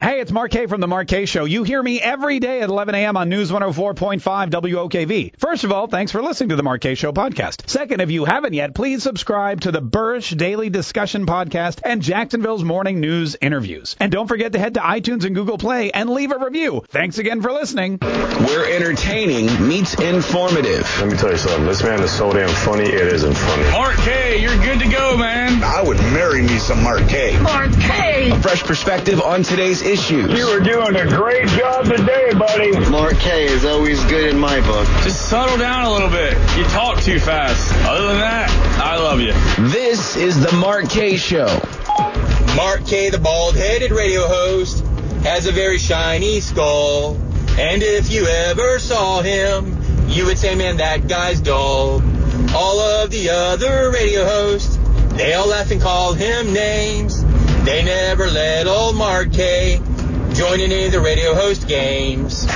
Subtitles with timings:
[0.00, 1.44] Hey, it's Mark Kaye from the Mark Kaye Show.
[1.44, 3.16] You hear me every day at 11 a.m.
[3.16, 5.32] on News 104.5 WOKV.
[5.40, 7.68] First of all, thanks for listening to the Mark Kaye Show podcast.
[7.68, 12.62] Second, if you haven't yet, please subscribe to the Burrish Daily Discussion podcast and Jacksonville's
[12.62, 13.96] Morning News interviews.
[13.98, 16.84] And don't forget to head to iTunes and Google Play and leave a review.
[16.90, 17.96] Thanks again for listening.
[17.98, 20.88] Where entertaining meets informative.
[21.00, 21.66] Let me tell you something.
[21.66, 23.68] This man is so damn funny, it isn't funny.
[23.72, 25.60] Mark Kaye, you're good to go, man.
[25.64, 27.36] I would marry me some Mark Kaye.
[27.40, 28.30] Mark Kaye.
[28.30, 30.38] A fresh perspective on today's issues.
[30.38, 32.78] You are doing a great job today, buddy.
[32.90, 34.86] Mark Kaye is always good in my book.
[35.02, 36.34] Just settle down a little bit.
[36.58, 37.72] You talk too fast.
[37.88, 38.50] Other than that,
[38.82, 39.32] I love you.
[39.70, 41.46] This is the Mark Kaye Show.
[42.54, 44.84] Mark Kaye, the bald-headed radio host,
[45.22, 47.16] has a very shiny skull.
[47.58, 49.76] And if you ever saw him,
[50.08, 52.02] you would say, man, that guy's dull.
[52.54, 54.78] All of the other radio hosts,
[55.16, 57.24] they all laugh and call him names.
[57.64, 59.80] They never let old Mark Kaye
[60.38, 62.46] join any of the radio host games.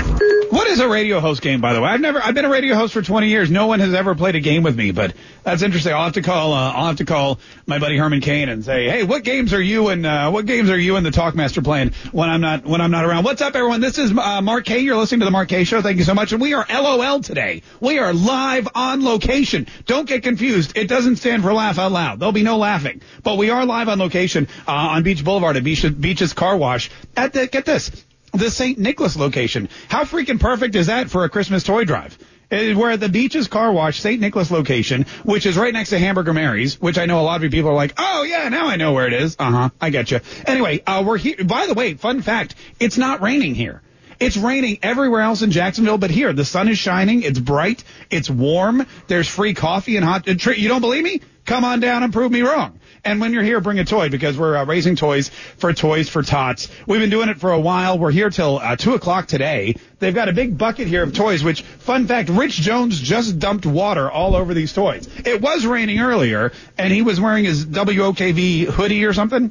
[0.53, 1.89] What is a radio host game, by the way?
[1.89, 3.51] I've never, I've been a radio host for 20 years.
[3.51, 5.95] No one has ever played a game with me, but that's interesting.
[5.95, 8.87] I'll have to call, uh, I'll have to call my buddy Herman Cain and say,
[8.87, 11.93] hey, what games are you and, uh, what games are you and the Talkmaster playing
[12.13, 13.25] when I'm not, when I'm not around?
[13.25, 13.81] What's up, everyone?
[13.81, 14.81] This is, uh, Mark Kaye.
[14.81, 15.81] You're listening to the Mark Kaye Show.
[15.81, 16.33] Thank you so much.
[16.33, 17.63] And we are LOL today.
[17.81, 19.69] We are live on location.
[19.87, 20.77] Don't get confused.
[20.77, 22.21] It doesn't stand for laugh out loud.
[22.21, 25.65] There'll be no laughing, but we are live on location, uh, on Beach Boulevard at
[25.65, 27.91] Beach, Beach's Car Wash at the, get this,
[28.33, 28.79] the St.
[28.79, 29.69] Nicholas location.
[29.89, 32.19] How freaking perfect is that for a Christmas toy drive?
[32.51, 34.21] We're at the Beaches Car Wash, St.
[34.21, 37.51] Nicholas location, which is right next to Hamburger Mary's, which I know a lot of
[37.51, 39.37] people are like, oh yeah, now I know where it is.
[39.39, 39.71] Uh huh.
[39.81, 40.21] I get you.
[40.47, 41.43] Anyway, uh, we're here.
[41.45, 43.81] By the way, fun fact: it's not raining here.
[44.21, 47.23] It's raining everywhere else in Jacksonville, but here the sun is shining.
[47.23, 47.83] It's bright.
[48.11, 48.87] It's warm.
[49.09, 50.27] There's free coffee and hot.
[50.27, 51.23] You don't believe me?
[51.45, 52.79] Come on down and prove me wrong.
[53.05, 56.23] And when you're here, bring a toy because we're uh, raising toys for Toys for
[56.23, 56.69] Tots.
[56.87, 57.99] We've been doing it for a while.
[57.99, 59.75] We're here till uh, 2 o'clock today.
[59.99, 63.67] They've got a big bucket here of toys, which, fun fact, Rich Jones just dumped
[63.67, 65.09] water all over these toys.
[65.25, 69.51] It was raining earlier, and he was wearing his WOKV hoodie or something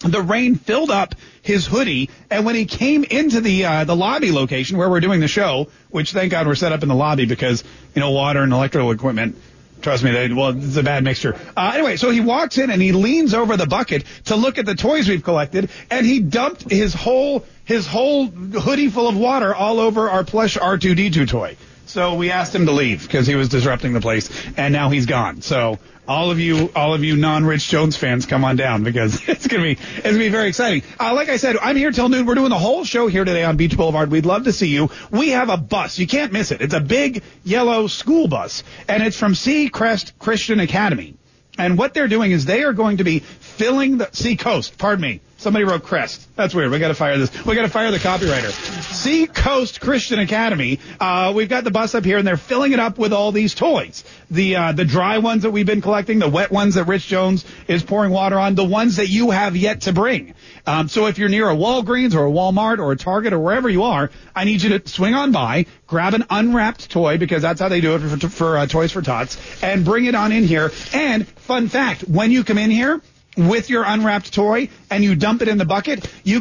[0.00, 4.32] the rain filled up his hoodie, and when he came into the uh, the lobby
[4.32, 7.26] location where we're doing the show, which thank God we're set up in the lobby
[7.26, 7.62] because
[7.94, 9.36] you know water and electrical equipment.
[9.80, 11.36] Trust me, they, well, it's a bad mixture.
[11.56, 14.66] Uh, anyway, so he walks in and he leans over the bucket to look at
[14.66, 19.54] the toys we've collected, and he dumped his whole his whole hoodie full of water
[19.54, 21.56] all over our plush R2D2 toy.
[21.86, 25.06] So we asked him to leave because he was disrupting the place, and now he's
[25.06, 25.42] gone.
[25.42, 25.78] So
[26.10, 29.62] all of you, all of you non-Rich Jones fans, come on down because it's gonna
[29.62, 30.82] be it's gonna be very exciting.
[30.98, 32.26] Uh, like I said, I'm here till noon.
[32.26, 34.10] We're doing the whole show here today on Beach Boulevard.
[34.10, 34.90] We'd love to see you.
[35.12, 36.00] We have a bus.
[36.00, 36.62] You can't miss it.
[36.62, 41.14] It's a big yellow school bus, and it's from Seacrest Christian Academy.
[41.56, 44.78] And what they're doing is they are going to be filling the Sea Coast.
[44.78, 45.20] Pardon me.
[45.40, 46.28] Somebody wrote Crest.
[46.36, 46.70] That's weird.
[46.70, 47.46] We got to fire this.
[47.46, 48.50] We got to fire the copywriter.
[48.92, 50.78] Sea Coast Christian Academy.
[51.00, 53.54] Uh, we've got the bus up here, and they're filling it up with all these
[53.54, 54.04] toys.
[54.30, 57.46] The uh, the dry ones that we've been collecting, the wet ones that Rich Jones
[57.68, 60.34] is pouring water on, the ones that you have yet to bring.
[60.66, 63.70] Um, so if you're near a Walgreens or a Walmart or a Target or wherever
[63.70, 67.62] you are, I need you to swing on by, grab an unwrapped toy because that's
[67.62, 70.44] how they do it for, for uh, Toys for Tots, and bring it on in
[70.44, 70.70] here.
[70.92, 73.00] And fun fact, when you come in here
[73.48, 76.40] with your unwrapped toy and you dump it in the bucket, you.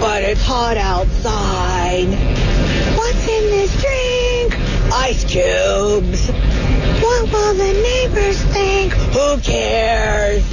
[0.00, 2.08] But it's hot outside.
[2.96, 4.54] What's in this drink?
[4.92, 6.28] Ice cubes.
[7.02, 8.92] What will the neighbors think?
[8.92, 10.44] Who cares?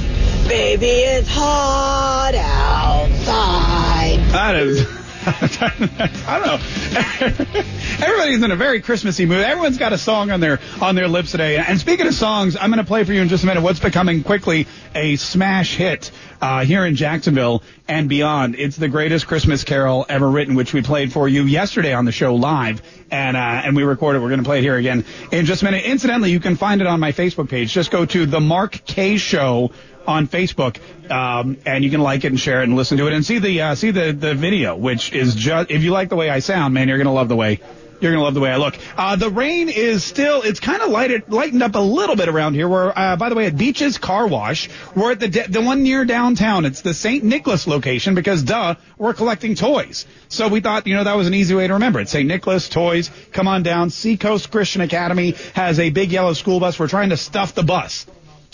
[0.48, 4.18] Baby, it's hot outside.
[4.32, 4.99] That is.
[5.32, 7.64] I don't know.
[8.04, 9.44] Everybody's in a very Christmassy mood.
[9.44, 11.56] Everyone's got a song on their on their lips today.
[11.56, 13.80] And speaking of songs, I'm going to play for you in just a minute what's
[13.80, 16.10] becoming quickly a smash hit
[16.40, 18.56] uh, here in Jacksonville and beyond.
[18.56, 22.12] It's the greatest Christmas carol ever written, which we played for you yesterday on the
[22.12, 24.22] show live, and uh, and we recorded.
[24.22, 25.84] We're going to play it here again in just a minute.
[25.84, 27.72] Incidentally, you can find it on my Facebook page.
[27.72, 29.70] Just go to the Mark Kaye Show
[30.10, 30.78] on Facebook,
[31.10, 33.38] um, and you can like it and share it and listen to it and see
[33.38, 36.40] the uh, see the the video, which is just if you like the way I
[36.40, 37.60] sound, man, you're gonna love the way
[38.00, 38.76] You're gonna love the way I look.
[38.96, 42.54] Uh, the rain is still, it's kind of lighted, lightened up a little bit around
[42.54, 42.66] here.
[42.66, 44.70] We're, uh, by the way, at Beaches Car Wash.
[44.96, 46.64] We're at the, de- the one near downtown.
[46.64, 47.22] It's the St.
[47.22, 50.06] Nicholas location because duh, we're collecting toys.
[50.28, 52.08] So we thought, you know, that was an easy way to remember it.
[52.08, 52.26] St.
[52.26, 53.90] Nicholas, toys, come on down.
[53.90, 56.78] Seacoast Christian Academy has a big yellow school bus.
[56.78, 58.06] We're trying to stuff the bus.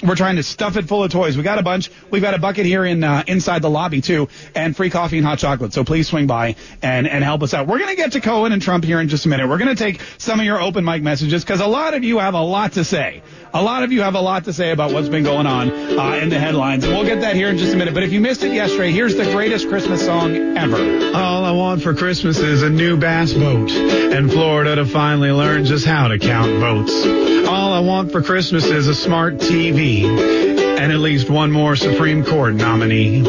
[0.02, 1.38] We're trying to stuff it full of toys.
[1.38, 1.90] We got a bunch.
[2.10, 5.26] We've got a bucket here in uh, inside the lobby too, and free coffee and
[5.26, 5.72] hot chocolate.
[5.72, 7.66] So please swing by and and help us out.
[7.66, 9.48] We're gonna get to Cohen and Trump here in just a minute.
[9.48, 12.34] We're gonna take some of your open mic messages because a lot of you have
[12.34, 13.22] a lot to say.
[13.54, 16.18] A lot of you have a lot to say about what's been going on uh,
[16.20, 17.94] in the headlines, we'll get that here in just a minute.
[17.94, 21.16] But if you missed it yesterday, here's the greatest Christmas song ever.
[21.16, 25.64] All I want for Christmas is a new bass boat, and Florida to finally learn
[25.64, 26.92] just how to count votes.
[27.48, 32.24] All I want for Christmas is a smart TV and at least one more Supreme
[32.24, 33.20] Court nominee.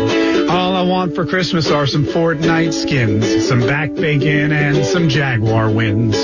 [0.50, 5.70] All I want for Christmas are some Fortnite skins, some back bacon, and some Jaguar
[5.70, 6.16] wins.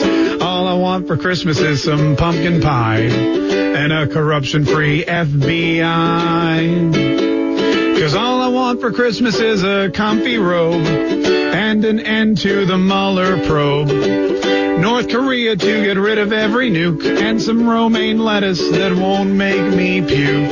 [0.41, 7.12] All I want for Christmas is some pumpkin pie and a corruption-free FBI.
[8.73, 13.89] Want for Christmas is a comfy robe and an end to the Mueller probe.
[14.79, 19.75] North Korea to get rid of every nuke and some romaine lettuce that won't make
[19.75, 20.49] me puke.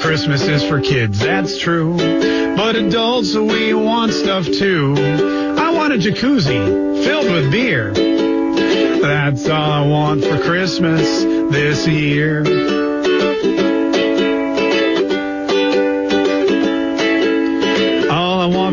[0.00, 1.96] Christmas is for kids, that's true.
[2.56, 4.96] But adults, we want stuff too.
[4.96, 7.92] I want a jacuzzi filled with beer.
[9.00, 11.22] That's all I want for Christmas
[11.52, 12.97] this year.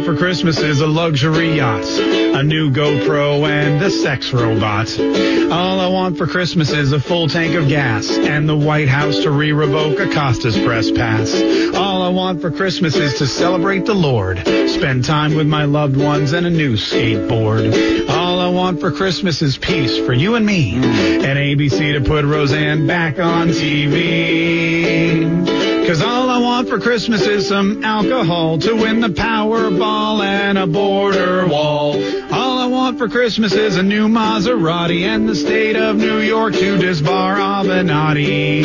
[0.06, 5.00] For Christmas is a luxury yacht, a new GoPro, and a sex robot.
[5.00, 9.24] All I want for Christmas is a full tank of gas and the White House
[9.24, 11.34] to re-revoke Acosta's press pass.
[11.74, 14.38] All I want for Christmas is to celebrate the Lord,
[14.70, 18.08] spend time with my loved ones and a new skateboard.
[18.08, 22.26] All I want for Christmas is peace for you and me, and ABC to put
[22.26, 25.55] Roseanne back on TV.
[25.88, 30.66] Cause all I want for Christmas is some alcohol to win the Powerball and a
[30.66, 31.94] border wall.
[32.34, 36.54] All I want for Christmas is a new Maserati and the state of New York
[36.56, 38.64] to disbar Avenatti.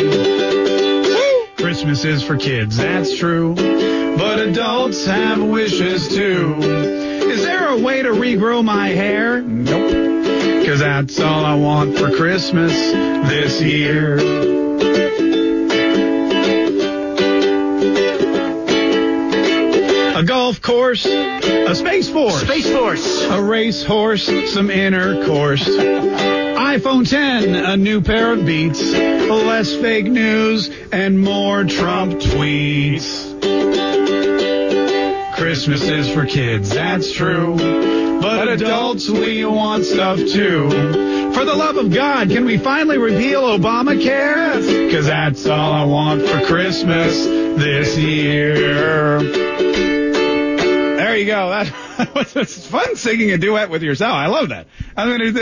[1.57, 3.53] Christmas is for kids, that's true.
[3.53, 6.55] But adults have wishes too.
[6.59, 9.43] Is there a way to regrow my hair?
[9.43, 10.65] Nope.
[10.65, 12.73] Cause that's all I want for Christmas
[13.29, 14.70] this year.
[20.61, 23.23] Golf course, a space force, Space Force.
[23.23, 25.67] a race horse, some intercourse.
[25.67, 33.29] iPhone 10, a new pair of beats, less fake news, and more Trump tweets.
[35.35, 37.57] Christmas is for kids, that's true.
[38.21, 40.69] But adults, we want stuff too.
[41.33, 44.91] For the love of God, can we finally repeal Obamacare?
[44.91, 50.00] Cause that's all I want for Christmas this year.
[51.21, 51.49] You go.
[51.51, 54.13] That was it's fun singing a duet with yourself.
[54.13, 54.65] I love that.
[54.97, 55.33] I'm going to do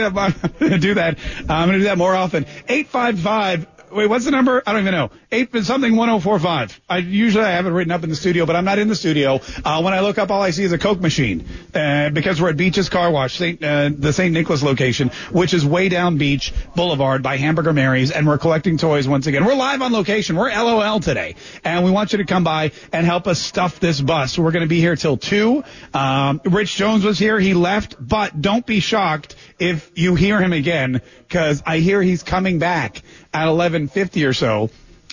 [0.96, 1.18] that.
[1.48, 1.98] I'm going to do that.
[1.98, 2.46] More often.
[2.68, 3.66] Eight five five.
[3.92, 4.62] Wait, what's the number?
[4.66, 5.12] I don't even know.
[5.32, 6.80] Eight something one zero four five.
[6.88, 8.96] I usually I have it written up in the studio, but I'm not in the
[8.96, 9.40] studio.
[9.66, 12.50] Uh, when I look up, all I see is a Coke machine uh, because we're
[12.50, 14.34] at Beaches Car Wash, Saint, uh, the St.
[14.34, 19.08] Nicholas location, which is way down Beach Boulevard by Hamburger Mary's, and we're collecting toys
[19.08, 19.46] once again.
[19.46, 20.36] We're live on location.
[20.36, 24.00] We're LOL today, and we want you to come by and help us stuff this
[24.00, 24.38] bus.
[24.38, 25.64] We're going to be here till two.
[25.94, 27.40] Um, Rich Jones was here.
[27.40, 32.24] He left, but don't be shocked if you hear him again because I hear he's
[32.24, 33.02] coming back
[33.34, 34.70] at 11:50 or so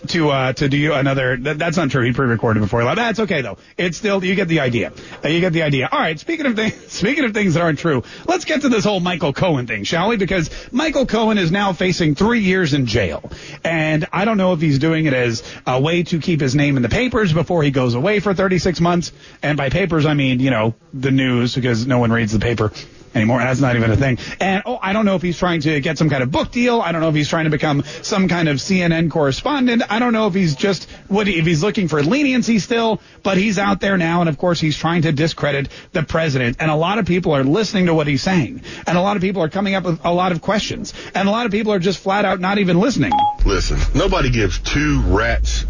[0.08, 2.04] to uh to do another that, that's not true.
[2.04, 2.96] He pre-recorded before he left.
[2.96, 3.58] That's okay though.
[3.76, 4.92] It's still you get the idea.
[5.24, 5.88] Uh, you get the idea.
[5.90, 8.84] All right speaking of things speaking of things that aren't true let's get to this
[8.84, 10.16] whole michael cohen thing shall we?
[10.16, 13.30] Because michael cohen is now facing three years in jail.
[13.64, 16.76] And i don't know if he's doing it as a way to keep his name
[16.76, 19.12] in the papers before he goes away for 36 months.
[19.42, 22.70] And by papers i mean you know the news because no one reads the paper
[23.16, 23.38] anymore.
[23.38, 24.18] That's not even a thing.
[24.40, 26.80] And oh, I don't know if he's trying to get some kind of book deal.
[26.80, 29.82] I don't know if he's trying to become some kind of CNN correspondent.
[29.90, 33.00] I don't know if he's just what if he's looking for leniency still.
[33.23, 36.58] But he's out there now, and of course he's trying to discredit the president.
[36.61, 39.23] And a lot of people are listening to what he's saying, and a lot of
[39.23, 41.78] people are coming up with a lot of questions, and a lot of people are
[41.78, 43.12] just flat out not even listening.
[43.44, 45.64] Listen, nobody gives two rats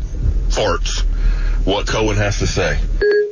[0.49, 1.05] farts
[1.65, 2.79] what Cohen has to say.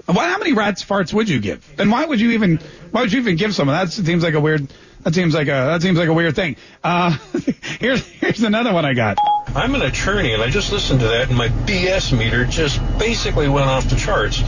[0.07, 1.67] Well, how many rats farts would you give?
[1.79, 2.59] And why would you even
[2.91, 3.77] why would you even give someone?
[3.77, 6.57] That seems like a weird that seems like a that seems like a weird thing.
[6.83, 7.11] Uh,
[7.81, 9.19] here's here's another one I got.
[9.55, 13.49] I'm an attorney, and I just listened to that, and my BS meter just basically
[13.49, 14.43] went off the charts.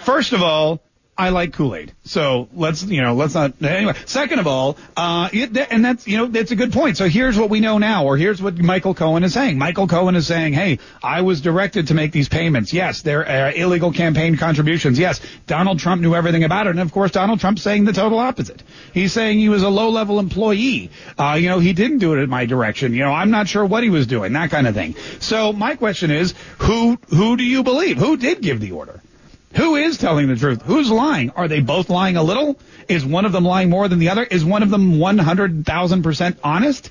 [0.00, 0.80] First of all,
[1.16, 1.92] I like Kool-Aid.
[2.04, 3.92] So let's, you know, let's not, anyway.
[4.06, 6.96] Second of all, uh, it, and that's, you know, that's a good point.
[6.96, 9.58] So here's what we know now, or here's what Michael Cohen is saying.
[9.58, 12.72] Michael Cohen is saying, hey, I was directed to make these payments.
[12.72, 14.98] Yes, they're uh, illegal campaign contributions.
[14.98, 16.70] Yes, Donald Trump knew everything about it.
[16.70, 18.62] And of course, Donald Trump's saying the total opposite.
[18.94, 20.90] He's saying he was a low-level employee.
[21.18, 22.94] Uh, you know, he didn't do it in my direction.
[22.94, 24.96] You know, I'm not sure what he was doing, that kind of thing.
[25.20, 27.98] So my question is, who, who do you believe?
[27.98, 29.02] Who did give the order?
[29.54, 30.62] Who is telling the truth?
[30.62, 31.30] Who's lying?
[31.30, 32.58] Are they both lying a little?
[32.88, 34.24] Is one of them lying more than the other?
[34.24, 36.90] Is one of them 100,000% honest?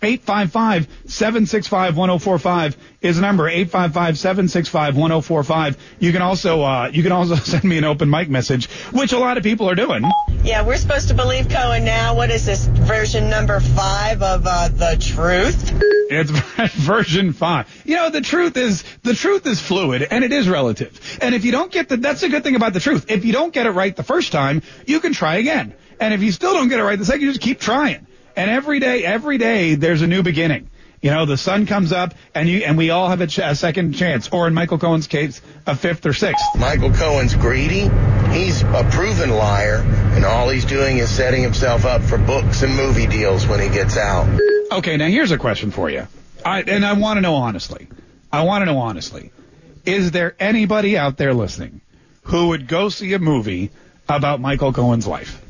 [0.00, 3.50] 855-765-1045 is the number.
[3.50, 5.76] 855-765-1045.
[5.98, 9.18] You can also, uh, you can also send me an open mic message, which a
[9.18, 10.04] lot of people are doing.
[10.44, 12.14] Yeah, we're supposed to believe Cohen now.
[12.14, 15.82] What is this, version number five of, uh, The Truth?
[16.10, 16.30] It's
[16.74, 17.82] version five.
[17.84, 21.18] You know, the truth is, the truth is fluid and it is relative.
[21.20, 23.10] And if you don't get the, that's the good thing about the truth.
[23.10, 25.74] If you don't get it right the first time, you can try again.
[26.00, 28.06] And if you still don't get it right the second, you just keep trying.
[28.36, 30.70] And every day, every day, there's a new beginning.
[31.00, 33.54] You know, the sun comes up, and you and we all have a, ch- a,
[33.54, 36.44] second chance, or in Michael Cohen's case, a fifth or sixth.
[36.56, 37.88] Michael Cohen's greedy.
[38.32, 42.74] He's a proven liar, and all he's doing is setting himself up for books and
[42.74, 44.28] movie deals when he gets out.
[44.72, 46.08] Okay, now here's a question for you,
[46.44, 47.86] I, and I want to know honestly.
[48.32, 49.30] I want to know honestly.
[49.86, 51.80] Is there anybody out there listening
[52.22, 53.70] who would go see a movie
[54.08, 55.42] about Michael Cohen's life?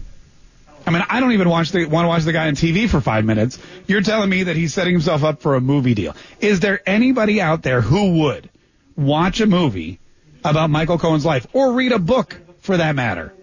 [0.89, 3.03] I mean, I don't even watch the, want to watch the guy on TV for
[3.03, 3.59] five minutes.
[3.87, 6.17] You're telling me that he's setting himself up for a movie deal.
[6.41, 8.49] Is there anybody out there who would
[8.97, 10.01] watch a movie
[10.43, 13.35] about Michael Cohen's life or read a book for that matter?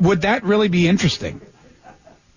[0.00, 1.42] Would that really be interesting?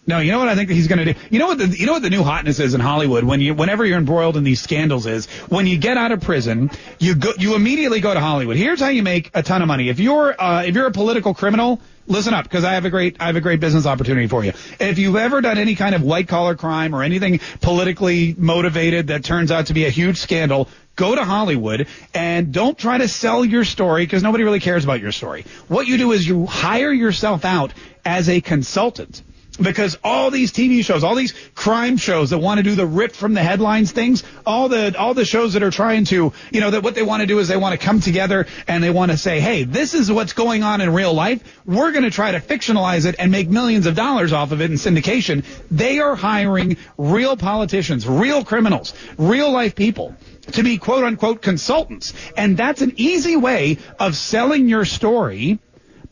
[0.05, 1.19] No, you know what I think that he's going to do.
[1.29, 3.53] You know what the you know what the new hotness is in Hollywood when you
[3.53, 7.31] whenever you're embroiled in these scandals is when you get out of prison you go
[7.37, 8.57] you immediately go to Hollywood.
[8.57, 9.87] Here's how you make a ton of money.
[9.87, 13.15] If you're uh, if you're a political criminal, listen up because I have a great
[13.21, 14.51] I have a great business opportunity for you.
[14.77, 19.23] If you've ever done any kind of white collar crime or anything politically motivated that
[19.23, 20.67] turns out to be a huge scandal,
[20.97, 24.99] go to Hollywood and don't try to sell your story because nobody really cares about
[24.99, 25.45] your story.
[25.69, 29.21] What you do is you hire yourself out as a consultant
[29.61, 33.13] because all these TV shows, all these crime shows that want to do the rip
[33.13, 36.71] from the headlines things, all the all the shows that are trying to, you know,
[36.71, 39.11] that what they want to do is they want to come together and they want
[39.11, 41.43] to say, "Hey, this is what's going on in real life.
[41.65, 44.71] We're going to try to fictionalize it and make millions of dollars off of it
[44.71, 50.15] in syndication." They are hiring real politicians, real criminals, real life people
[50.53, 52.13] to be quote unquote consultants.
[52.35, 55.59] And that's an easy way of selling your story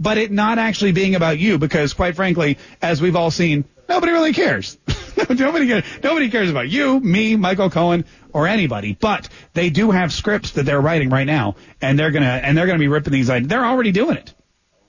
[0.02, 4.12] but it not actually being about you because quite frankly, as we've all seen, nobody
[4.12, 4.78] really cares.
[5.30, 5.84] nobody cares.
[6.04, 8.98] Nobody cares about you, me, Michael Cohen, or anybody.
[9.00, 12.66] But they do have scripts that they're writing right now, and they're gonna and they're
[12.66, 13.28] gonna be ripping these.
[13.28, 14.34] They're already doing it.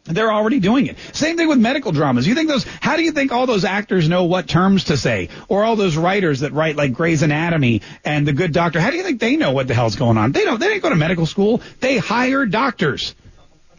[0.04, 0.96] They're already doing it.
[1.12, 2.26] Same thing with medical dramas.
[2.26, 5.28] You think those, how do you think all those actors know what terms to say?
[5.46, 8.96] Or all those writers that write like Grey's Anatomy and The Good Doctor, how do
[8.96, 10.32] you think they know what the hell's going on?
[10.32, 11.62] They don't, they didn't go to medical school.
[11.78, 13.14] They hire doctors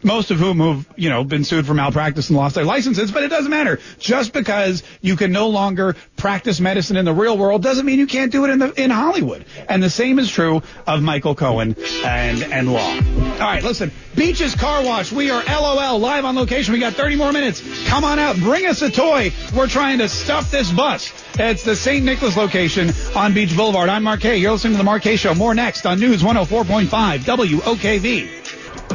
[0.04, 3.22] most of whom have, you know, been sued for malpractice and lost their licenses, but
[3.22, 3.80] it doesn't matter.
[3.98, 8.06] Just because you can no longer practice medicine in the real world doesn't mean you
[8.06, 9.44] can't do it in the in Hollywood.
[9.68, 12.94] And the same is true of Michael Cohen and and law.
[13.34, 15.10] All right, listen, Beaches Car Wash.
[15.10, 16.74] We are LOL live on location.
[16.74, 17.62] We got 30 more minutes.
[17.88, 19.32] Come on out, bring us a toy.
[19.56, 21.12] We're trying to stuff this bus.
[21.38, 22.04] It's the St.
[22.04, 23.88] Nicholas location on Beach Boulevard.
[23.88, 24.36] I'm Kaye.
[24.36, 25.34] You're listening to the Kaye Show.
[25.34, 26.88] More next on News 104.5
[27.20, 28.43] WOKV.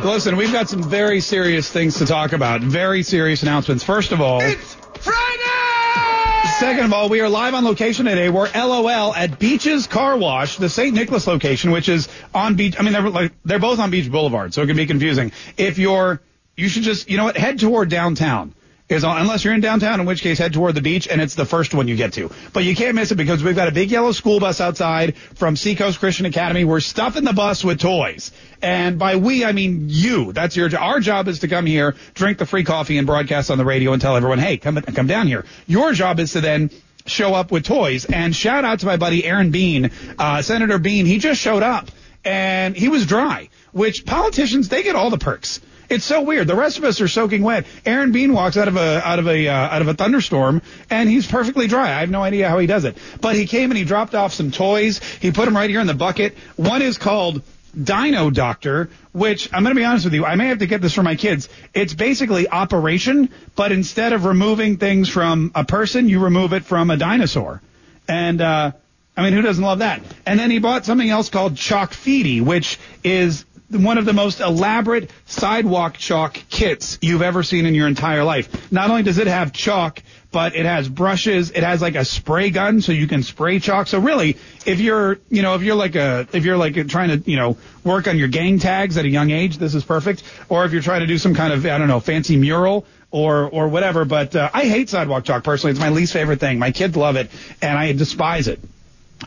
[0.03, 2.61] Listen, we've got some very serious things to talk about.
[2.61, 3.83] Very serious announcements.
[3.83, 6.47] First of all, it's Friday!
[6.57, 8.29] Second of all, we are live on location today.
[8.29, 10.93] We're LOL at Beaches Car Wash, the St.
[10.93, 12.75] Nicholas location, which is on Beach.
[12.79, 15.33] I mean, they're like they're both on Beach Boulevard, so it can be confusing.
[15.57, 16.21] If you're,
[16.55, 18.53] you should just, you know what, head toward downtown
[18.89, 21.35] is on, unless you're in downtown, in which case head toward the beach and it's
[21.35, 22.31] the first one you get to.
[22.53, 25.55] But you can't miss it because we've got a big yellow school bus outside from
[25.55, 26.65] Seacoast Christian Academy.
[26.65, 28.31] We're stuffing the bus with toys.
[28.61, 30.33] And by we, I mean you.
[30.33, 30.81] That's your job.
[30.81, 33.93] Our job is to come here, drink the free coffee and broadcast on the radio
[33.93, 35.45] and tell everyone, hey, come, come down here.
[35.67, 36.71] Your job is to then
[37.05, 38.05] show up with toys.
[38.05, 41.05] And shout out to my buddy Aaron Bean, uh, Senator Bean.
[41.05, 41.89] He just showed up
[42.25, 45.61] and he was dry, which politicians, they get all the perks.
[45.89, 46.47] It's so weird.
[46.47, 47.65] The rest of us are soaking wet.
[47.85, 51.09] Aaron Bean walks out of a out of a uh, out of a thunderstorm and
[51.09, 51.87] he's perfectly dry.
[51.87, 52.97] I have no idea how he does it.
[53.21, 54.99] But he came and he dropped off some toys.
[55.19, 56.37] He put them right here in the bucket.
[56.57, 57.41] One is called
[57.81, 60.81] Dino Doctor, which I'm going to be honest with you, I may have to get
[60.81, 61.49] this for my kids.
[61.73, 66.89] It's basically Operation, but instead of removing things from a person, you remove it from
[66.89, 67.61] a dinosaur.
[68.07, 68.71] And uh
[69.19, 70.01] I mean, who doesn't love that?
[70.25, 74.39] And then he bought something else called Chalk Feedy, which is one of the most
[74.39, 78.71] elaborate sidewalk chalk kits you've ever seen in your entire life.
[78.71, 81.51] Not only does it have chalk, but it has brushes.
[81.51, 83.87] It has like a spray gun, so you can spray chalk.
[83.87, 87.29] So really, if you're, you know, if you're like a, if you're like trying to,
[87.29, 90.23] you know, work on your gang tags at a young age, this is perfect.
[90.49, 93.49] Or if you're trying to do some kind of, I don't know, fancy mural or
[93.49, 94.05] or whatever.
[94.05, 95.71] But uh, I hate sidewalk chalk personally.
[95.71, 96.59] It's my least favorite thing.
[96.59, 97.29] My kids love it,
[97.61, 98.59] and I despise it.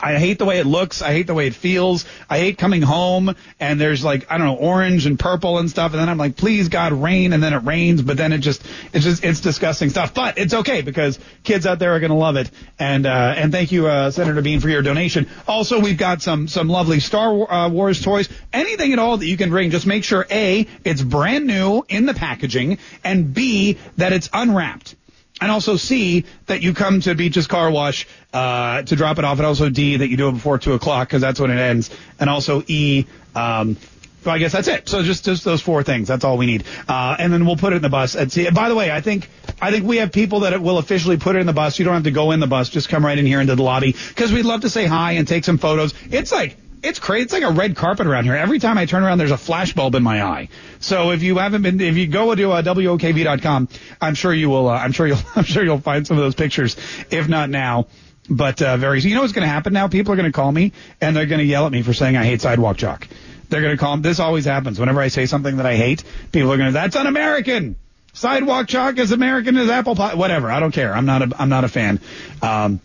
[0.01, 1.03] I hate the way it looks.
[1.03, 2.07] I hate the way it feels.
[2.29, 5.93] I hate coming home and there's like, I don't know, orange and purple and stuff.
[5.93, 7.33] And then I'm like, please God, rain.
[7.33, 10.15] And then it rains, but then it just, it's just, it's disgusting stuff.
[10.15, 12.51] But it's okay because kids out there are going to love it.
[12.79, 15.29] And, uh, and thank you, uh, Senator Bean for your donation.
[15.47, 18.29] Also, we've got some, some lovely Star uh, Wars toys.
[18.53, 22.07] Anything at all that you can bring, just make sure A, it's brand new in
[22.07, 24.97] the packaging and B, that it's unwrapped
[25.43, 29.39] and also C that you come to Beach's Car Wash uh, to drop it off,
[29.39, 31.91] and also D that you do it before two o'clock because that's when it ends,
[32.21, 33.07] and also E.
[33.35, 33.76] Um,
[34.25, 34.89] well, I guess that's it.
[34.89, 36.07] So just just those four things.
[36.07, 38.15] That's all we need, uh, and then we'll put it in the bus.
[38.15, 38.49] And see.
[38.50, 39.28] By the way, I think
[39.61, 41.81] I think we have people that will officially put it in the bus.
[41.81, 42.69] You don't have to go in the bus.
[42.69, 45.26] Just come right in here into the lobby because we'd love to say hi and
[45.26, 45.93] take some photos.
[46.09, 47.25] It's like it's crazy.
[47.25, 48.34] It's like a red carpet around here.
[48.34, 50.49] Every time I turn around, there's a flashbulb in my eye.
[50.80, 53.68] So if you haven't been, if you go to uh, wokv.com,
[54.00, 54.68] I'm sure you will.
[54.68, 55.18] Uh, I'm sure you'll.
[55.36, 56.76] I'm sure you'll find some of those pictures.
[57.10, 57.86] If not now,
[58.28, 59.00] but uh, very.
[59.00, 59.88] You know what's going to happen now?
[59.88, 62.16] People are going to call me and they're going to yell at me for saying
[62.16, 63.06] I hate sidewalk chalk.
[63.49, 63.97] They're going to call.
[63.99, 64.80] This always happens.
[64.80, 66.73] Whenever I say something that I hate, people are going to.
[66.73, 67.76] That's un-American.
[68.14, 70.14] Sidewalk chalk is American as apple pie.
[70.14, 70.50] Whatever.
[70.50, 70.95] I don't care.
[70.95, 71.32] I'm not a.
[71.38, 72.00] I'm not a fan.
[72.40, 72.80] Um,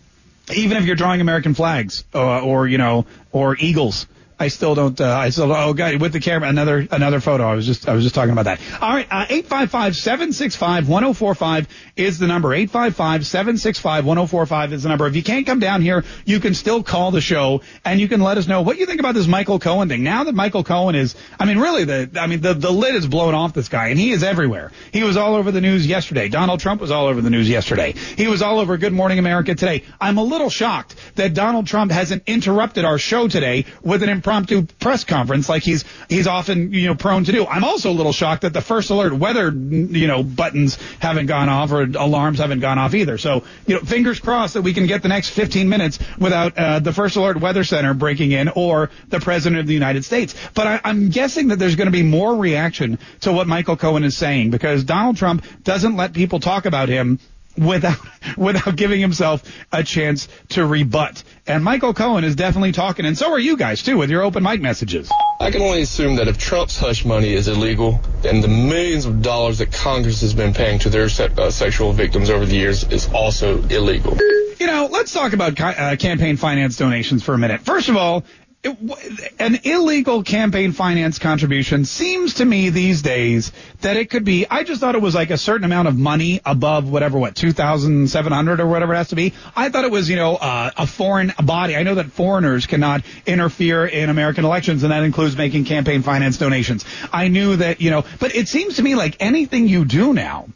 [0.54, 4.06] even if you're drawing American flags uh, or you know or eagles.
[4.40, 5.00] I still don't.
[5.00, 5.52] Uh, I still.
[5.52, 7.44] Oh, God, with the camera, another another photo.
[7.44, 8.60] I was just I was just talking about that.
[8.80, 12.26] All right, uh, eight five five seven six five one zero four five is the
[12.26, 12.54] number.
[12.54, 15.06] Eight five five seven six five one zero four five is the number.
[15.06, 18.20] If you can't come down here, you can still call the show and you can
[18.20, 20.04] let us know what you think about this Michael Cohen thing.
[20.04, 23.06] Now that Michael Cohen is, I mean, really the, I mean, the the lid is
[23.06, 24.70] blown off this guy, and he is everywhere.
[24.92, 26.28] He was all over the news yesterday.
[26.28, 27.92] Donald Trump was all over the news yesterday.
[27.92, 29.84] He was all over Good Morning America today.
[30.00, 34.66] I'm a little shocked that Donald Trump hasn't interrupted our show today with an impromptu
[34.78, 37.46] press conference like he's he's often you know prone to do.
[37.46, 41.48] I'm also a little shocked that the first alert weather you know buttons haven't gone
[41.48, 43.16] off or alarms haven't gone off either.
[43.16, 46.78] So you know fingers crossed that we can get the next 15 minutes without uh,
[46.80, 50.34] the first alert weather center breaking in or the president of the United States.
[50.54, 54.04] But I, I'm guessing that there's going to be more reaction to what Michael Cohen
[54.04, 57.18] is saying because Donald Trump doesn't let people talk about him
[57.58, 57.98] without
[58.36, 59.42] without giving himself
[59.72, 61.22] a chance to rebut.
[61.46, 64.42] And Michael Cohen is definitely talking, and so are you guys too with your open
[64.42, 65.10] mic messages.
[65.40, 69.22] I can only assume that if Trump's hush money is illegal, then the millions of
[69.22, 72.84] dollars that Congress has been paying to their se- uh, sexual victims over the years
[72.84, 74.16] is also illegal.
[74.58, 77.60] You know, let's talk about uh, campaign finance donations for a minute.
[77.60, 78.24] First of all,
[78.64, 84.46] it, an illegal campaign finance contribution seems to me these days that it could be.
[84.50, 87.52] I just thought it was like a certain amount of money above whatever, what two
[87.52, 89.32] thousand seven hundred or whatever it has to be.
[89.54, 91.76] I thought it was, you know, uh, a foreign body.
[91.76, 96.36] I know that foreigners cannot interfere in American elections, and that includes making campaign finance
[96.38, 96.84] donations.
[97.12, 100.48] I knew that, you know, but it seems to me like anything you do now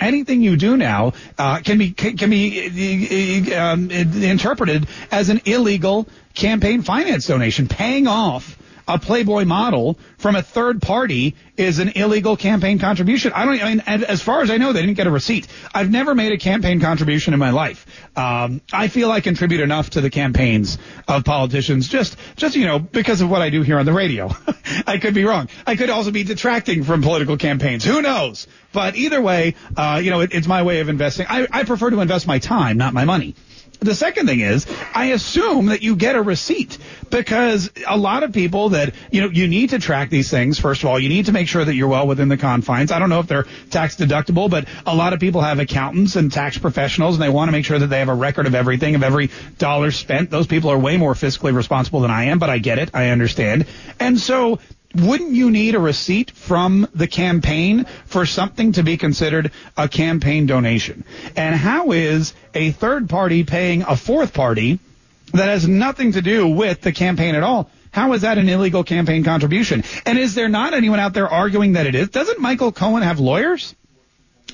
[0.00, 6.82] anything you do now uh, can be can be um, interpreted as an illegal campaign
[6.82, 8.58] finance donation, paying off
[8.88, 13.32] a Playboy model from a third party is an illegal campaign contribution.
[13.34, 13.62] I don't.
[13.62, 15.46] I mean, as far as I know, they didn't get a receipt.
[15.74, 17.86] I've never made a campaign contribution in my life.
[18.16, 22.78] Um, I feel I contribute enough to the campaigns of politicians, just just you know
[22.78, 24.30] because of what I do here on the radio.
[24.86, 25.48] I could be wrong.
[25.66, 27.84] I could also be detracting from political campaigns.
[27.84, 28.46] Who knows?
[28.72, 31.26] But either way, uh, you know, it, it's my way of investing.
[31.28, 33.34] I, I prefer to invest my time, not my money.
[33.80, 36.78] The second thing is, I assume that you get a receipt
[37.10, 40.58] because a lot of people that, you know, you need to track these things.
[40.58, 42.90] First of all, you need to make sure that you're well within the confines.
[42.90, 46.32] I don't know if they're tax deductible, but a lot of people have accountants and
[46.32, 48.96] tax professionals and they want to make sure that they have a record of everything,
[48.96, 50.30] of every dollar spent.
[50.30, 52.90] Those people are way more fiscally responsible than I am, but I get it.
[52.94, 53.66] I understand.
[54.00, 54.58] And so
[54.94, 60.46] wouldn't you need a receipt from the campaign for something to be considered a campaign
[60.46, 61.04] donation?
[61.36, 64.78] And how is a third party paying a fourth party
[65.32, 67.70] that has nothing to do with the campaign at all?
[67.90, 69.82] How is that an illegal campaign contribution?
[70.06, 72.08] And is there not anyone out there arguing that it is?
[72.08, 73.74] Doesn't Michael Cohen have lawyers?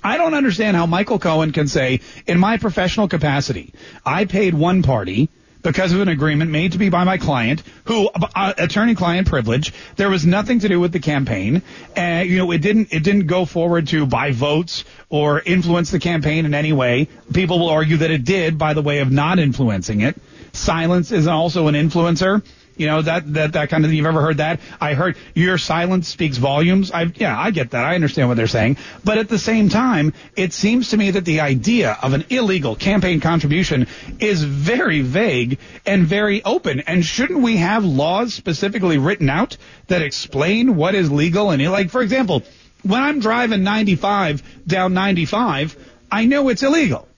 [0.02, 3.72] I don't understand how Michael Cohen can say, in my professional capacity,
[4.04, 5.30] I paid one party
[5.64, 9.72] because of an agreement made to me by my client, who uh, attorney-client privilege.
[9.96, 11.62] There was nothing to do with the campaign,
[11.96, 15.98] and you know it didn't it didn't go forward to buy votes or influence the
[15.98, 17.08] campaign in any way.
[17.32, 20.14] People will argue that it did by the way of not influencing it.
[20.52, 22.44] Silence is also an influencer.
[22.76, 23.96] You know that that that kind of thing.
[23.96, 24.60] You've ever heard that?
[24.80, 26.90] I heard your silence speaks volumes.
[26.90, 27.84] I yeah, I get that.
[27.84, 28.78] I understand what they're saying.
[29.04, 32.76] But at the same time, it seems to me that the idea of an illegal
[32.76, 33.86] campaign contribution
[34.18, 36.80] is very vague and very open.
[36.80, 39.56] And shouldn't we have laws specifically written out
[39.88, 42.42] that explain what is legal and like, for example,
[42.82, 45.76] when I'm driving 95 down 95,
[46.10, 47.08] I know it's illegal.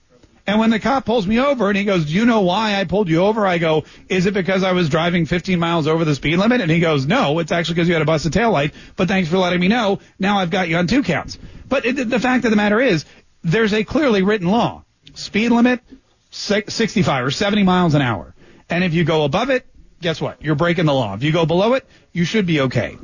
[0.47, 2.85] And when the cop pulls me over and he goes, do you know why I
[2.85, 3.45] pulled you over?
[3.45, 6.61] I go, is it because I was driving 15 miles over the speed limit?
[6.61, 9.29] And he goes, no, it's actually because you had a busted tail light, but thanks
[9.29, 9.99] for letting me know.
[10.17, 11.37] Now I've got you on two counts.
[11.67, 13.03] But it, the fact of the matter is,
[13.43, 14.85] there's a clearly written law.
[15.15, 15.81] Speed limit,
[16.31, 18.33] 65 or 70 miles an hour.
[18.69, 19.65] And if you go above it,
[20.01, 20.41] guess what?
[20.41, 21.13] You're breaking the law.
[21.13, 22.97] If you go below it, you should be okay.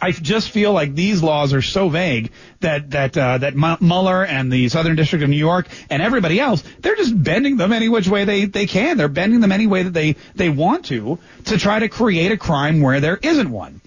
[0.00, 2.30] I just feel like these laws are so vague
[2.60, 6.62] that that uh, that Mueller and the Southern District of New York and everybody else,
[6.80, 8.96] they're just bending them any which way they, they can.
[8.96, 12.36] They're bending them any way that they, they want to to try to create a
[12.36, 13.80] crime where there isn't one.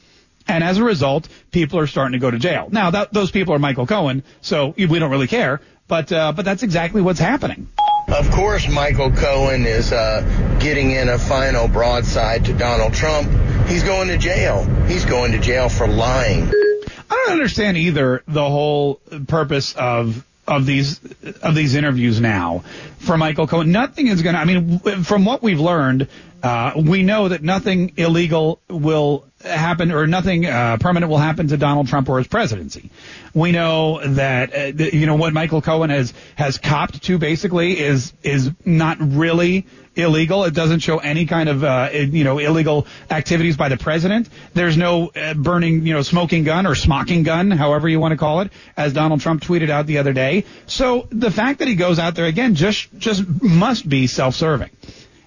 [0.47, 2.69] And as a result, people are starting to go to jail.
[2.71, 5.61] Now, that, those people are Michael Cohen, so we don't really care.
[5.87, 7.67] But uh, but that's exactly what's happening.
[8.11, 13.29] Of course, Michael Cohen is uh, getting in a final broadside to Donald Trump.
[13.67, 14.63] He's going to jail.
[14.87, 16.47] He's going to jail for lying.
[16.47, 18.95] I don't understand either the whole
[19.27, 20.99] purpose of of these
[21.43, 22.63] of these interviews now
[22.97, 23.71] for Michael Cohen.
[23.71, 24.41] Nothing is going to.
[24.41, 26.07] I mean, from what we've learned,
[26.43, 31.57] uh, we know that nothing illegal will happen or nothing uh, permanent will happen to
[31.57, 32.89] Donald Trump or his presidency.
[33.33, 38.13] We know that uh, you know what Michael Cohen has has copped to basically is
[38.23, 40.43] is not really illegal.
[40.43, 44.29] It doesn't show any kind of uh, you know illegal activities by the president.
[44.53, 48.17] There's no uh, burning you know smoking gun or smocking gun, however you want to
[48.17, 50.45] call it, as Donald Trump tweeted out the other day.
[50.67, 54.69] So the fact that he goes out there again just just must be self-serving.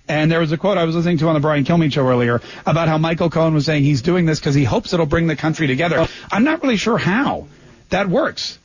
[0.09, 2.41] And there was a quote I was listening to on the Brian Kilmeade show earlier
[2.67, 5.37] about how Michael Cohen was saying he's doing this because he hopes it'll bring the
[5.37, 6.01] country together.
[6.01, 6.09] Oh.
[6.31, 7.47] I'm not really sure how
[7.91, 8.59] that works.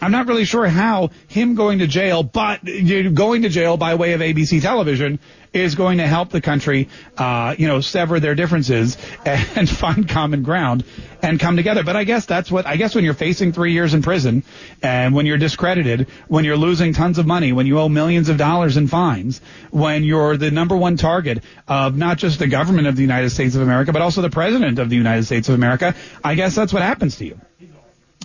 [0.00, 4.14] I'm not really sure how him going to jail, but going to jail by way
[4.14, 5.18] of ABC television
[5.52, 10.42] is going to help the country, uh, you know, sever their differences and find common
[10.42, 10.84] ground
[11.20, 11.84] and come together.
[11.84, 14.42] But I guess that's what, I guess when you're facing three years in prison
[14.82, 18.38] and when you're discredited, when you're losing tons of money, when you owe millions of
[18.38, 22.96] dollars in fines, when you're the number one target of not just the government of
[22.96, 25.94] the United States of America, but also the president of the United States of America,
[26.24, 27.40] I guess that's what happens to you.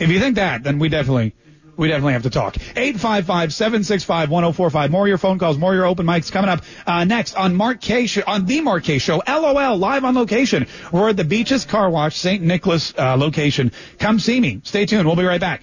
[0.00, 1.34] If you think that, then we definitely
[1.80, 2.54] we definitely have to talk.
[2.54, 4.90] 855-765-1045.
[4.90, 7.56] More of your phone calls, more of your open mics coming up uh, next on
[7.56, 10.66] Mark Kaye Show, on the Mark Kaye Show, LOL, live on location.
[10.92, 12.42] We're at the Beaches Car Wash, St.
[12.42, 13.72] Nicholas uh, location.
[13.98, 14.60] Come see me.
[14.62, 15.06] Stay tuned.
[15.06, 15.62] We'll be right back.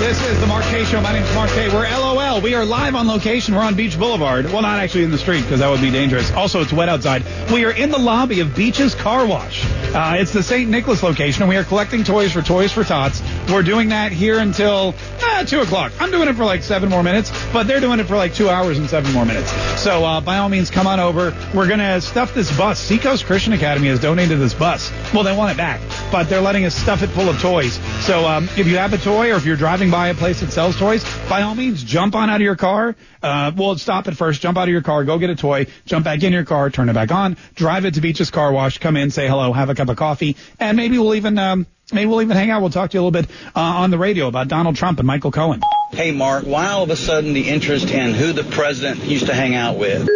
[0.00, 1.00] This is the Mark Kaye Show.
[1.00, 1.72] My name's Mark Kaye.
[1.72, 2.09] We're LOL.
[2.42, 3.54] We are live on location.
[3.54, 4.46] We're on Beach Boulevard.
[4.46, 6.30] Well, not actually in the street because that would be dangerous.
[6.30, 7.22] Also, it's wet outside.
[7.52, 9.62] We are in the lobby of Beach's Car Wash.
[9.94, 10.70] Uh, it's the St.
[10.70, 13.22] Nicholas location, and we are collecting toys for Toys for Tots.
[13.50, 14.94] We're doing that here until
[15.40, 15.92] uh, 2 o'clock.
[15.98, 18.48] I'm doing it for like seven more minutes, but they're doing it for like two
[18.48, 19.50] hours and seven more minutes.
[19.80, 21.34] So uh, by all means, come on over.
[21.54, 22.78] We're going to stuff this bus.
[22.78, 24.92] Seacoast Christian Academy has donated this bus.
[25.14, 25.80] Well, they want it back,
[26.12, 27.74] but they're letting us stuff it full of toys.
[28.04, 30.52] So um, if you have a toy or if you're driving by a place that
[30.52, 32.94] sells toys, by all means, jump on out of your car.
[33.22, 34.42] Uh, well, stop it first.
[34.42, 35.04] Jump out of your car.
[35.04, 35.66] Go get a toy.
[35.86, 36.70] Jump back in your car.
[36.70, 37.36] Turn it back on.
[37.54, 38.78] Drive it to Beach's Car Wash.
[38.78, 42.06] Come in, say hello, have a cup of coffee, and maybe we'll even um, maybe
[42.06, 42.60] we'll even hang out.
[42.60, 45.06] We'll talk to you a little bit uh, on the radio about Donald Trump and
[45.06, 45.60] Michael Cohen.
[45.92, 49.34] Hey, Mark, why all of a sudden the interest in who the president used to
[49.34, 50.08] hang out with?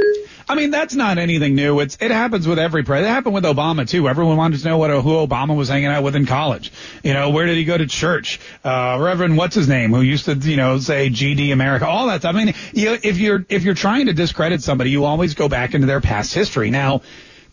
[0.46, 1.80] I mean, that's not anything new.
[1.80, 3.10] It's it happens with every president.
[3.10, 4.08] It happened with Obama too.
[4.08, 6.70] Everyone wanted to know what who Obama was hanging out with in college.
[7.02, 8.40] You know, where did he go to church?
[8.62, 12.20] Uh, Reverend what's his name, who used to you know say GD America, all that
[12.20, 12.34] stuff.
[12.34, 15.74] I mean, you, if you're if you're trying to discredit somebody, you always go back
[15.74, 16.70] into their past history.
[16.70, 17.00] Now,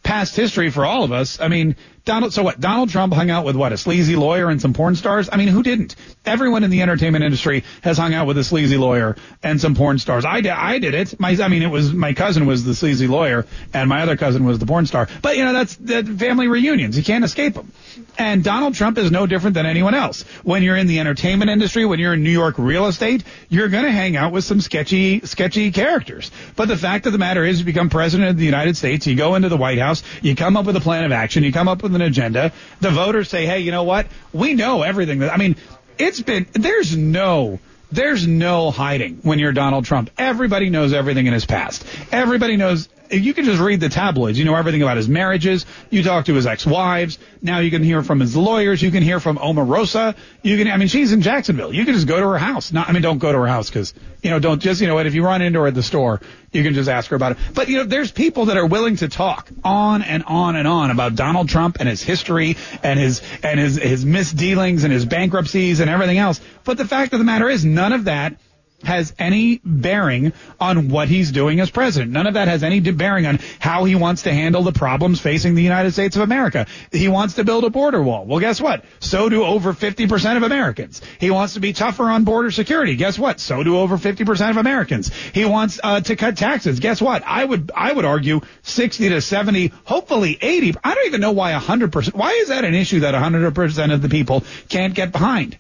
[0.04, 1.40] past history for all of us.
[1.40, 2.60] I mean, Donald, so what?
[2.60, 3.74] Donald Trump hung out with what?
[3.74, 5.30] A sleazy lawyer and some porn stars?
[5.32, 5.96] I mean, who didn't?
[6.26, 10.00] Everyone in the entertainment industry has hung out with a sleazy lawyer and some porn
[10.00, 10.26] stars.
[10.26, 11.20] I did, I did it.
[11.20, 14.46] My, I mean, it was, my cousin was the sleazy lawyer and my other cousin
[14.46, 15.08] was the porn star.
[15.22, 16.98] But, you know, that's, the family reunions.
[16.98, 17.72] You can't escape them.
[18.18, 20.24] And Donald Trump is no different than anyone else.
[20.44, 23.86] When you're in the entertainment industry, when you're in New York real estate, you're going
[23.86, 26.32] to hang out with some sketchy, sketchy characters.
[26.56, 29.16] But the fact of the matter is, you become president of the United States, you
[29.16, 31.68] go into the White House, you come up with a plan of action, you come
[31.68, 32.52] up with an agenda.
[32.80, 34.08] The voters say, hey, you know what?
[34.34, 35.56] We know everything I mean,
[35.98, 37.60] it's been, there's no,
[37.92, 40.10] there's no hiding when you're Donald Trump.
[40.18, 41.86] Everybody knows everything in his past.
[42.12, 44.40] Everybody knows you can just read the tabloids.
[44.40, 45.66] You know everything about his marriages.
[45.90, 47.20] You talk to his ex-wives.
[47.42, 48.82] Now you can hear from his lawyers.
[48.82, 50.16] You can hear from Omarosa.
[50.42, 51.74] You can, I mean, she's in Jacksonville.
[51.74, 52.72] You can just go to her house.
[52.72, 54.96] Not, I mean, don't go to her house because, you know, don't just, you know
[54.96, 56.22] what, if you run into her at the store,
[56.52, 57.38] you can just ask her about it.
[57.54, 60.92] But, you know, there's people that are willing to talk on and on and on
[60.92, 65.80] about Donald Trump and his history and his, and his, his misdealings and his bankruptcies
[65.80, 66.42] and everything else.
[66.64, 68.36] But the fact of the matter is none of that
[68.84, 72.12] has any bearing on what he's doing as president.
[72.12, 75.56] None of that has any bearing on how he wants to handle the problems facing
[75.56, 76.68] the United States of America.
[76.92, 78.26] He wants to build a border wall.
[78.26, 78.86] Well, guess what?
[79.00, 81.02] So do over 50% of Americans.
[81.20, 82.96] He wants to be tougher on border security.
[82.96, 83.40] Guess what?
[83.40, 85.12] So do over 50% of Americans.
[85.34, 86.80] He wants uh, to cut taxes.
[86.80, 87.24] Guess what?
[87.26, 90.76] I would I would argue 60 to 70, hopefully 80.
[90.84, 92.14] I don't even know why 100%.
[92.14, 95.58] Why is that an issue that 100% of the people can't get behind?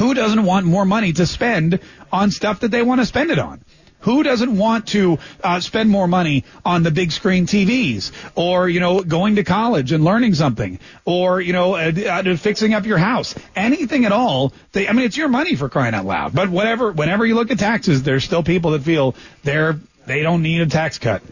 [0.00, 1.78] Who doesn't want more money to spend
[2.10, 3.62] on stuff that they want to spend it on?
[3.98, 8.80] Who doesn't want to uh, spend more money on the big screen TVs or, you
[8.80, 12.96] know, going to college and learning something or, you know, uh, uh, fixing up your
[12.96, 13.34] house?
[13.54, 14.54] Anything at all.
[14.72, 16.34] They, I mean, it's your money for crying out loud.
[16.34, 20.40] But whatever, whenever you look at taxes, there's still people that feel they're, they don't
[20.40, 21.22] need a tax cut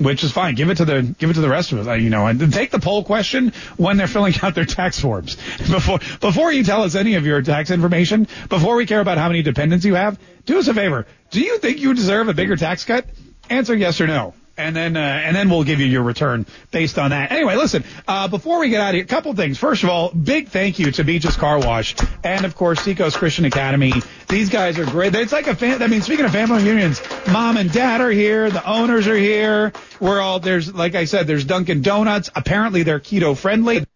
[0.00, 0.54] which is fine.
[0.54, 2.00] Give it to the give it to the rest of us.
[2.00, 5.98] You know, and take the poll question when they're filling out their tax forms before
[6.20, 8.26] before you tell us any of your tax information.
[8.48, 11.06] Before we care about how many dependents you have, do us a favor.
[11.30, 13.06] Do you think you deserve a bigger tax cut?
[13.48, 16.98] Answer yes or no and then uh, and then we'll give you your return based
[16.98, 17.32] on that.
[17.32, 17.84] Anyway, listen.
[18.06, 19.58] Uh, before we get out of here, a couple things.
[19.58, 23.44] First of all, big thank you to Beaches Car Wash and of course Seacoast Christian
[23.44, 23.92] Academy.
[24.28, 25.14] These guys are great.
[25.14, 25.82] It's like a fan.
[25.82, 28.50] I mean, speaking of family reunions, mom and dad are here.
[28.50, 29.72] The owners are here.
[29.98, 32.30] We're all there's like I said, there's Dunkin' Donuts.
[32.34, 33.86] Apparently they're keto friendly,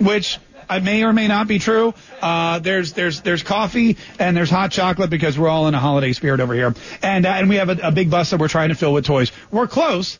[0.00, 0.38] which
[0.70, 1.94] it may or may not be true.
[2.20, 6.12] Uh, there's there's there's coffee and there's hot chocolate because we're all in a holiday
[6.12, 8.68] spirit over here, and uh, and we have a, a big bus that we're trying
[8.70, 9.32] to fill with toys.
[9.50, 10.18] We're close.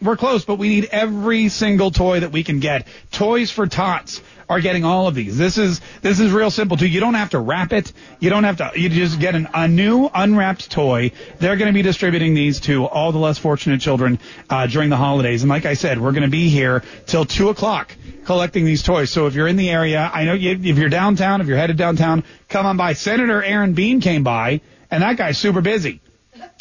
[0.00, 2.86] We're close, but we need every single toy that we can get.
[3.10, 5.36] Toys for Tots are getting all of these.
[5.36, 6.86] This is this is real simple too.
[6.86, 7.92] You don't have to wrap it.
[8.20, 8.70] You don't have to.
[8.76, 11.10] You just get an, a new unwrapped toy.
[11.40, 14.96] They're going to be distributing these to all the less fortunate children uh, during the
[14.96, 15.42] holidays.
[15.42, 17.94] And like I said, we're going to be here till two o'clock
[18.28, 19.10] collecting these toys.
[19.10, 21.78] So if you're in the area, I know you, if you're downtown, if you're headed
[21.78, 22.92] downtown, come on by.
[22.92, 24.60] Senator Aaron Bean came by,
[24.90, 26.02] and that guy's super busy.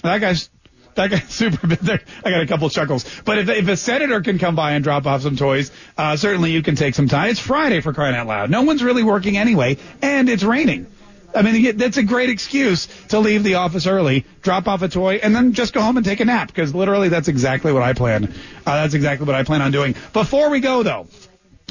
[0.01, 0.49] That guy's
[0.95, 1.99] that guy's super busy.
[2.23, 3.03] I got a couple chuckles.
[3.25, 6.53] But if, if a senator can come by and drop off some toys, uh, certainly
[6.53, 7.31] you can take some time.
[7.31, 8.49] It's Friday for crying out loud.
[8.49, 10.87] No one's really working anyway, and it's raining.
[11.35, 15.15] I mean, that's a great excuse to leave the office early, drop off a toy,
[15.15, 16.47] and then just go home and take a nap.
[16.47, 18.33] Because literally, that's exactly what I plan.
[18.65, 19.95] Uh, that's exactly what I plan on doing.
[20.13, 21.07] Before we go, though,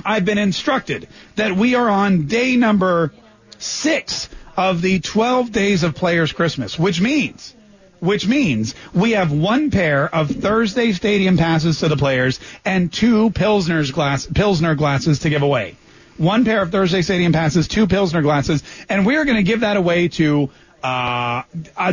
[0.04, 3.12] I've been instructed that we are on day number
[3.58, 7.54] six of the 12 days of Players Christmas, which means
[7.98, 13.30] which means we have one pair of Thursday stadium passes to the players and two
[13.30, 15.76] Pilsner's glass Pilsner glasses to give away.
[16.18, 19.60] One pair of Thursday stadium passes, two Pilsner glasses, and we are going to give
[19.60, 20.50] that away to
[20.82, 21.42] Uh,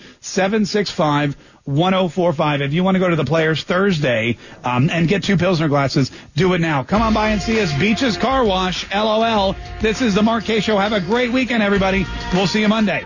[1.67, 2.61] 855-765-1045.
[2.61, 6.11] If you want to go to the Players Thursday um, and get two Pilsner glasses,
[6.35, 6.83] do it now.
[6.83, 7.73] Come on by and see us.
[7.79, 9.55] Beaches Car Wash, LOL.
[9.81, 10.77] This is the Kaye Show.
[10.77, 12.05] Have a great weekend, everybody.
[12.33, 13.05] We'll see you Monday.